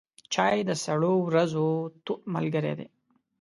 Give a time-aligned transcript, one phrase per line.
[0.33, 1.67] چای د سړو ورځو
[2.05, 2.87] تود ملګری دی.